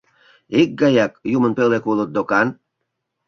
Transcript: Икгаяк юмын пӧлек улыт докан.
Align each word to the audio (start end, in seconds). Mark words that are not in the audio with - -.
Икгаяк 0.61 1.13
юмын 1.37 1.53
пӧлек 1.57 1.83
улыт 1.91 2.09
докан. 2.15 2.47